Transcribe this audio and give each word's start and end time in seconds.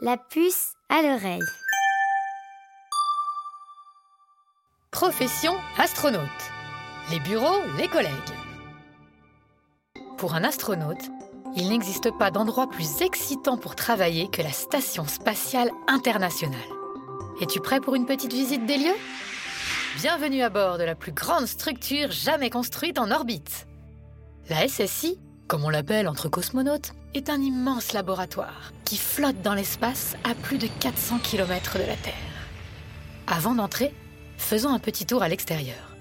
La 0.00 0.16
puce 0.16 0.72
à 0.88 1.02
l'oreille. 1.02 1.38
Profession 4.90 5.54
astronaute. 5.78 6.26
Les 7.10 7.20
bureaux, 7.20 7.60
les 7.76 7.86
collègues. 7.86 8.10
Pour 10.18 10.34
un 10.34 10.42
astronaute, 10.42 11.10
il 11.56 11.68
n'existe 11.68 12.10
pas 12.18 12.32
d'endroit 12.32 12.68
plus 12.68 13.00
excitant 13.00 13.56
pour 13.56 13.76
travailler 13.76 14.28
que 14.28 14.42
la 14.42 14.50
Station 14.50 15.06
spatiale 15.06 15.70
internationale. 15.86 16.58
Es-tu 17.40 17.60
prêt 17.60 17.80
pour 17.80 17.94
une 17.94 18.06
petite 18.06 18.32
visite 18.32 18.66
des 18.66 18.78
lieux? 18.78 18.96
Bienvenue 19.98 20.42
à 20.42 20.50
bord 20.50 20.78
de 20.78 20.84
la 20.84 20.96
plus 20.96 21.12
grande 21.12 21.46
structure 21.46 22.10
jamais 22.10 22.50
construite 22.50 22.98
en 22.98 23.10
orbite. 23.12 23.68
La 24.48 24.66
SSI, 24.66 25.20
comme 25.46 25.64
on 25.64 25.70
l'appelle 25.70 26.08
entre 26.08 26.28
cosmonautes, 26.28 26.92
est 27.14 27.28
un 27.28 27.40
immense 27.40 27.92
laboratoire 27.92 28.72
qui 28.84 28.96
flotte 28.96 29.42
dans 29.42 29.54
l'espace 29.54 30.16
à 30.24 30.34
plus 30.34 30.58
de 30.58 30.66
400 30.80 31.18
km 31.22 31.74
de 31.78 31.84
la 31.84 31.96
Terre. 31.96 32.14
Avant 33.26 33.54
d'entrer, 33.54 33.94
faisons 34.38 34.72
un 34.72 34.78
petit 34.78 35.06
tour 35.06 35.22
à 35.22 35.28
l'extérieur. 35.28 35.96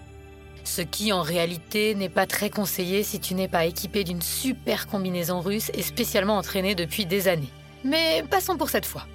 Ce 0.63 0.81
qui 0.81 1.11
en 1.11 1.21
réalité 1.21 1.95
n'est 1.95 2.09
pas 2.09 2.27
très 2.27 2.49
conseillé 2.49 3.03
si 3.03 3.19
tu 3.19 3.33
n'es 3.33 3.47
pas 3.47 3.65
équipé 3.65 4.03
d'une 4.03 4.21
super 4.21 4.87
combinaison 4.87 5.41
russe 5.41 5.71
et 5.73 5.81
spécialement 5.81 6.37
entraîné 6.37 6.75
depuis 6.75 7.05
des 7.05 7.27
années. 7.27 7.51
Mais 7.83 8.23
passons 8.29 8.57
pour 8.57 8.69
cette 8.69 8.85
fois. 8.85 9.05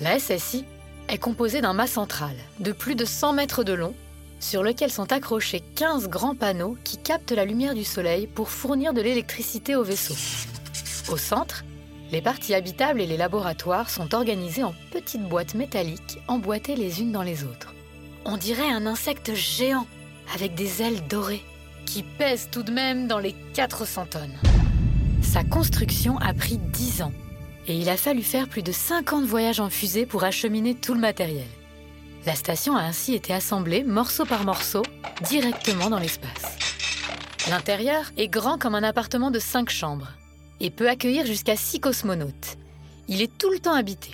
La 0.00 0.18
SSI 0.18 0.64
est 1.08 1.18
composée 1.18 1.60
d'un 1.60 1.72
mât 1.72 1.86
central 1.86 2.36
de 2.60 2.72
plus 2.72 2.94
de 2.94 3.04
100 3.04 3.32
mètres 3.32 3.64
de 3.64 3.72
long 3.72 3.94
sur 4.40 4.62
lequel 4.62 4.90
sont 4.90 5.12
accrochés 5.12 5.62
15 5.74 6.08
grands 6.08 6.34
panneaux 6.34 6.76
qui 6.84 6.96
captent 6.96 7.32
la 7.32 7.44
lumière 7.44 7.74
du 7.74 7.84
soleil 7.84 8.26
pour 8.26 8.50
fournir 8.50 8.92
de 8.92 9.00
l'électricité 9.00 9.76
au 9.76 9.82
vaisseau. 9.82 10.14
Au 11.10 11.16
centre, 11.16 11.64
les 12.10 12.22
parties 12.22 12.54
habitables 12.54 13.00
et 13.00 13.06
les 13.06 13.16
laboratoires 13.16 13.90
sont 13.90 14.14
organisés 14.14 14.62
en 14.62 14.74
petites 14.92 15.28
boîtes 15.28 15.54
métalliques 15.54 16.18
emboîtées 16.28 16.76
les 16.76 17.00
unes 17.00 17.12
dans 17.12 17.22
les 17.22 17.44
autres. 17.44 17.74
On 18.24 18.36
dirait 18.36 18.70
un 18.70 18.86
insecte 18.86 19.34
géant 19.34 19.86
avec 20.34 20.54
des 20.54 20.82
ailes 20.82 21.06
dorées 21.08 21.44
qui 21.86 22.02
pèse 22.02 22.48
tout 22.50 22.62
de 22.62 22.72
même 22.72 23.06
dans 23.08 23.18
les 23.18 23.34
400 23.54 24.06
tonnes. 24.10 24.38
Sa 25.22 25.44
construction 25.44 26.18
a 26.18 26.32
pris 26.34 26.58
10 26.58 27.02
ans 27.02 27.12
et 27.66 27.76
il 27.76 27.88
a 27.88 27.96
fallu 27.96 28.22
faire 28.22 28.48
plus 28.48 28.62
de 28.62 28.72
50 28.72 29.24
voyages 29.24 29.60
en 29.60 29.68
fusée 29.68 30.06
pour 30.06 30.24
acheminer 30.24 30.74
tout 30.74 30.94
le 30.94 31.00
matériel. 31.00 31.46
La 32.26 32.34
station 32.34 32.76
a 32.76 32.82
ainsi 32.82 33.14
été 33.14 33.32
assemblée 33.32 33.84
morceau 33.84 34.24
par 34.24 34.44
morceau 34.44 34.82
directement 35.28 35.90
dans 35.90 35.98
l'espace. 35.98 36.58
L'intérieur 37.48 38.10
est 38.16 38.28
grand 38.28 38.58
comme 38.58 38.74
un 38.74 38.82
appartement 38.82 39.30
de 39.30 39.38
5 39.38 39.70
chambres 39.70 40.12
et 40.60 40.70
peut 40.70 40.88
accueillir 40.88 41.24
jusqu'à 41.24 41.56
6 41.56 41.80
cosmonautes. 41.80 42.58
Il 43.08 43.22
est 43.22 43.38
tout 43.38 43.50
le 43.50 43.58
temps 43.58 43.74
habité. 43.74 44.10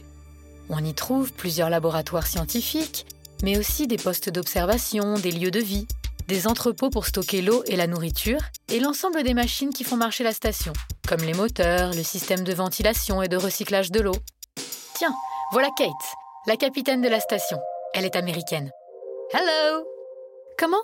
On 0.68 0.82
y 0.84 0.94
trouve 0.94 1.32
plusieurs 1.32 1.70
laboratoires 1.70 2.26
scientifiques, 2.26 3.06
mais 3.42 3.58
aussi 3.58 3.86
des 3.86 3.96
postes 3.96 4.30
d'observation, 4.30 5.14
des 5.14 5.32
lieux 5.32 5.50
de 5.50 5.60
vie, 5.60 5.86
des 6.28 6.46
entrepôts 6.46 6.90
pour 6.90 7.06
stocker 7.06 7.42
l'eau 7.42 7.64
et 7.66 7.76
la 7.76 7.86
nourriture, 7.86 8.40
et 8.68 8.80
l'ensemble 8.80 9.22
des 9.22 9.34
machines 9.34 9.70
qui 9.70 9.84
font 9.84 9.96
marcher 9.96 10.24
la 10.24 10.32
station, 10.32 10.72
comme 11.08 11.20
les 11.20 11.34
moteurs, 11.34 11.92
le 11.92 12.02
système 12.02 12.44
de 12.44 12.54
ventilation 12.54 13.22
et 13.22 13.28
de 13.28 13.36
recyclage 13.36 13.90
de 13.90 14.00
l'eau. 14.00 14.16
Tiens, 14.94 15.14
voilà 15.52 15.68
Kate, 15.76 15.90
la 16.46 16.56
capitaine 16.56 17.02
de 17.02 17.08
la 17.08 17.20
station. 17.20 17.58
Elle 17.96 18.04
est 18.04 18.16
américaine. 18.16 18.72
Hello 19.32 19.84
Comment? 20.58 20.82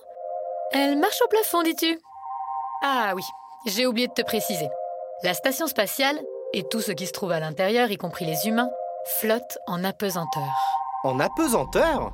Elle 0.70 0.96
marche 0.96 1.20
au 1.24 1.28
plafond, 1.28 1.64
dis-tu? 1.64 1.98
Ah 2.84 3.14
oui, 3.16 3.24
j'ai 3.66 3.84
oublié 3.84 4.06
de 4.06 4.12
te 4.12 4.22
préciser. 4.22 4.68
La 5.24 5.34
station 5.34 5.66
spatiale, 5.66 6.20
et 6.52 6.62
tout 6.62 6.80
ce 6.80 6.92
qui 6.92 7.08
se 7.08 7.12
trouve 7.12 7.32
à 7.32 7.40
l'intérieur, 7.40 7.90
y 7.90 7.96
compris 7.96 8.26
les 8.26 8.46
humains, 8.46 8.70
flotte 9.18 9.58
en 9.66 9.82
apesanteur. 9.82 10.54
En 11.02 11.18
apesanteur? 11.18 12.12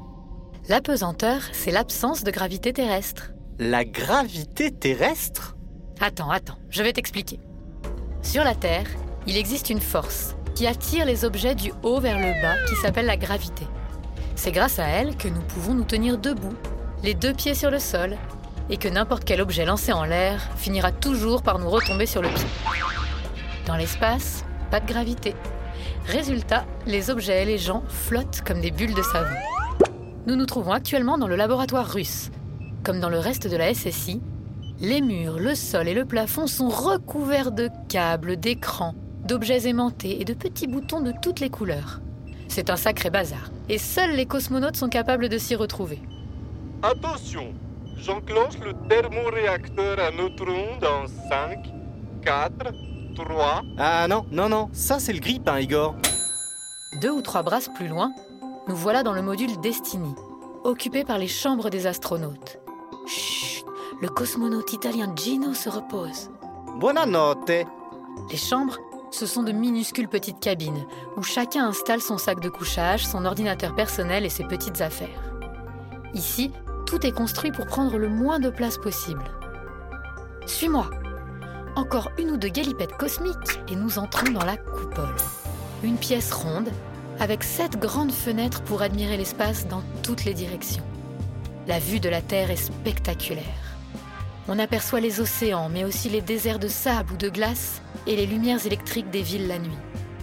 L'apesanteur, 0.71 1.43
c'est 1.53 1.73
l'absence 1.73 2.25
de 2.25 2.31
gravité 2.31 2.73
terrestre. 2.73 3.33
La 3.59 3.85
gravité 3.85 4.71
terrestre? 4.71 5.57
Attends, 6.01 6.31
attends, 6.31 6.57
je 6.71 6.83
vais 6.83 6.95
t'expliquer. 6.95 7.39
Sur 8.23 8.45
la 8.45 8.55
Terre, 8.55 8.87
il 9.27 9.37
existe 9.37 9.69
une 9.69 9.81
force 9.83 10.37
qui 10.55 10.67
attire 10.67 11.05
les 11.05 11.27
objets 11.27 11.55
du 11.55 11.71
haut 11.83 12.01
vers 12.01 12.19
le 12.19 12.33
bas 12.41 12.57
qui 12.67 12.77
s'appelle 12.77 13.05
la 13.07 13.19
gravité. 13.19 13.67
C'est 14.37 14.53
grâce 14.53 14.79
à 14.79 14.87
elle 14.87 15.17
que 15.17 15.29
nous 15.29 15.41
pouvons 15.41 15.73
nous 15.73 15.85
tenir 15.85 16.19
debout, 16.19 16.55
les 17.03 17.15
deux 17.15 17.33
pieds 17.33 17.55
sur 17.55 17.71
le 17.71 17.79
sol, 17.79 18.17
et 18.69 18.77
que 18.77 18.87
n'importe 18.87 19.25
quel 19.25 19.41
objet 19.41 19.65
lancé 19.65 19.93
en 19.93 20.05
l'air 20.05 20.51
finira 20.57 20.93
toujours 20.93 21.43
par 21.43 21.59
nous 21.59 21.71
retomber 21.71 22.05
sur 22.07 22.21
le 22.21 22.29
pied. 22.29 22.47
Dans 23.67 23.77
l'espace, 23.77 24.45
pas 24.71 24.81
de 24.81 24.87
gravité. 24.87 25.35
Résultat, 26.07 26.67
les 26.87 27.11
objets 27.11 27.43
et 27.43 27.47
les 27.47 27.59
gens 27.59 27.83
flottent 27.89 28.43
comme 28.47 28.61
des 28.61 28.71
bulles 28.71 28.95
de 28.95 29.03
savon. 29.03 29.35
Nous 30.27 30.37
nous 30.37 30.47
trouvons 30.47 30.73
actuellement 30.73 31.19
dans 31.19 31.29
le 31.29 31.37
laboratoire 31.37 31.91
russe. 31.91 32.31
Comme 32.85 33.01
dans 33.01 33.11
le 33.11 33.19
reste 33.19 33.49
de 33.49 33.57
la 33.57 33.73
SSI, 33.73 34.21
les 34.81 35.01
murs, 35.01 35.39
le 35.39 35.55
sol 35.55 35.89
et 35.89 35.95
le 35.95 36.05
plafond 36.05 36.47
sont 36.47 36.69
recouverts 36.69 37.53
de 37.53 37.71
câbles, 37.89 38.37
d'écrans, 38.37 38.95
d'objets 39.25 39.67
aimantés 39.67 40.21
et 40.21 40.25
de 40.25 40.35
petits 40.35 40.67
boutons 40.67 41.01
de 41.01 41.13
toutes 41.23 41.41
les 41.41 41.51
couleurs. 41.51 42.01
C'est 42.49 42.71
un 42.71 42.77
sacré 42.77 43.11
bazar, 43.11 43.51
et 43.69 43.79
seuls 43.79 44.15
les 44.15 44.27
cosmonautes 44.27 44.77
sont 44.77 44.89
capables 44.89 45.29
de 45.29 45.39
s'y 45.39 45.55
retrouver. 45.55 46.01
Attention, 46.83 47.53
j'enclenche 47.99 48.59
le 48.65 48.73
thermoréacteur 48.89 49.99
à 49.99 50.11
neutrons 50.11 50.77
dans 50.81 51.07
5, 51.29 51.59
4, 52.23 52.53
3. 53.15 53.63
Ah 53.79 54.07
non, 54.09 54.25
non, 54.31 54.49
non, 54.49 54.69
ça 54.73 54.99
c'est 54.99 55.13
le 55.13 55.21
grippe, 55.21 55.49
hein, 55.49 55.59
Igor. 55.59 55.95
Deux 57.01 57.11
ou 57.11 57.23
trois 57.23 57.43
brasses 57.43 57.69
plus 57.75 57.89
loin, 57.89 58.13
nous 58.69 58.77
voilà 58.77 59.03
dans 59.03 59.13
le 59.13 59.23
module 59.23 59.61
Destiny, 59.61 60.15
occupé 60.65 61.05
par 61.05 61.19
les 61.19 61.29
chambres 61.29 61.71
des 61.71 61.87
astronautes. 61.87 62.59
Chut, 63.07 63.65
le 64.01 64.09
cosmonaute 64.09 64.73
italien 64.73 65.13
Gino 65.15 65.53
se 65.55 65.69
repose. 65.69 66.31
Buonanotte. 66.79 67.67
Les 68.31 68.37
chambres, 68.37 68.79
ce 69.17 69.25
sont 69.25 69.43
de 69.43 69.53
minuscules 69.53 70.09
petites 70.09 70.41
cabines 70.41 70.85
où 71.17 71.23
chacun 71.23 71.67
installe 71.67 72.03
son 72.03 72.19
sac 72.19 72.39
de 72.41 72.51
couchage, 72.51 73.07
son 73.07 73.25
ordinateur 73.25 73.75
personnel 73.75 74.27
et 74.27 74.29
ses 74.29 74.45
petites 74.45 74.83
affaires. 74.83 75.33
Ici, 76.13 76.53
tout 76.85 77.07
est 77.07 77.13
construit 77.13 77.51
pour 77.51 77.67
prendre 77.67 77.97
le 77.97 78.11
moins 78.11 78.39
de 78.39 78.51
place 78.51 78.77
possible. 78.77 79.25
Suis-moi. 80.45 80.91
Encore 81.77 82.11
une 82.19 82.31
ou 82.31 82.37
deux 82.37 82.49
galipettes 82.49 82.97
cosmiques 82.99 83.59
et 83.69 83.77
nous 83.77 83.99
entrons 83.99 84.33
dans 84.33 84.45
la 84.45 84.59
coupole. 84.59 85.17
Une 85.83 85.97
pièce 85.97 86.33
ronde 86.33 86.69
avec 87.19 87.43
sept 87.43 87.79
grandes 87.79 88.13
fenêtres 88.13 88.63
pour 88.65 88.83
admirer 88.83 89.17
l'espace 89.17 89.67
dans 89.67 89.83
toutes 90.03 90.27
les 90.27 90.35
directions. 90.35 90.85
La 91.67 91.79
vue 91.79 92.01
de 92.01 92.11
la 92.11 92.21
Terre 92.21 92.51
est 92.51 92.57
spectaculaire. 92.57 93.66
On 94.49 94.59
aperçoit 94.61 95.01
les 95.01 95.21
océans, 95.21 95.69
mais 95.69 95.85
aussi 95.85 96.09
les 96.09 96.21
déserts 96.21 96.61
de 96.61 96.69
sable 96.69 97.15
ou 97.15 97.17
de 97.17 97.29
glace 97.29 97.83
et 98.07 98.15
les 98.15 98.27
lumières 98.27 98.65
électriques 98.65 99.11
des 99.11 99.23
villes 99.23 99.49
la 99.49 99.59
nuit. 99.59 99.77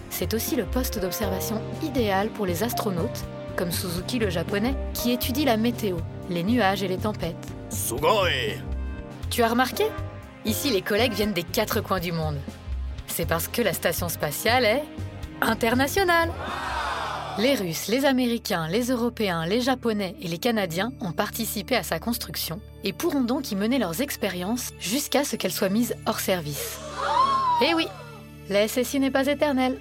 C'est 0.08 0.32
aussi 0.32 0.56
le 0.56 0.64
poste 0.64 0.98
d'observation 0.98 1.60
idéal 1.82 2.28
pour 2.30 2.46
les 2.46 2.62
astronautes, 2.62 3.24
comme 3.56 3.70
Suzuki 3.70 4.18
le 4.18 4.30
japonais, 4.30 4.74
qui 4.94 5.12
étudie 5.12 5.44
la 5.44 5.56
météo, 5.56 5.98
les 6.30 6.42
nuages 6.42 6.82
et 6.82 6.88
les 6.88 6.96
tempêtes. 6.96 7.36
Sugoi 7.68 8.28
Tu 9.28 9.42
as 9.42 9.48
remarqué? 9.48 9.84
Ici, 10.46 10.70
les 10.70 10.82
collègues 10.82 11.12
viennent 11.12 11.32
des 11.32 11.42
quatre 11.42 11.80
coins 11.80 12.00
du 12.00 12.12
monde. 12.12 12.38
C'est 13.06 13.26
parce 13.26 13.48
que 13.48 13.60
la 13.60 13.72
station 13.72 14.08
spatiale 14.08 14.64
est 14.64 14.84
internationale. 15.42 16.30
Les 17.36 17.56
Russes, 17.56 17.88
les 17.88 18.04
Américains, 18.04 18.68
les 18.68 18.90
Européens, 18.90 19.44
les 19.44 19.60
Japonais 19.60 20.14
et 20.22 20.28
les 20.28 20.38
Canadiens 20.38 20.92
ont 21.00 21.10
participé 21.10 21.74
à 21.74 21.82
sa 21.82 21.98
construction 21.98 22.60
et 22.84 22.92
pourront 22.92 23.22
donc 23.22 23.50
y 23.50 23.56
mener 23.56 23.78
leurs 23.78 24.00
expériences 24.00 24.72
jusqu'à 24.78 25.24
ce 25.24 25.34
qu'elle 25.34 25.52
soit 25.52 25.68
mise 25.68 25.96
hors 26.06 26.20
service. 26.20 26.78
Eh 27.60 27.74
oui, 27.74 27.88
la 28.50 28.68
SSI 28.68 29.00
n'est 29.00 29.10
pas 29.10 29.26
éternelle. 29.26 29.80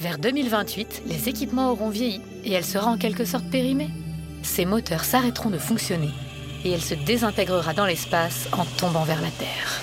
Vers 0.00 0.18
2028, 0.18 1.02
les 1.06 1.28
équipements 1.28 1.72
auront 1.72 1.90
vieilli 1.90 2.22
et 2.44 2.52
elle 2.52 2.64
sera 2.64 2.90
en 2.90 2.96
quelque 2.96 3.26
sorte 3.26 3.50
périmée. 3.50 3.90
Ses 4.42 4.64
moteurs 4.64 5.04
s'arrêteront 5.04 5.50
de 5.50 5.58
fonctionner 5.58 6.10
et 6.64 6.70
elle 6.70 6.80
se 6.80 6.94
désintégrera 6.94 7.74
dans 7.74 7.86
l'espace 7.86 8.48
en 8.52 8.64
tombant 8.64 9.04
vers 9.04 9.20
la 9.20 9.30
Terre. 9.30 9.82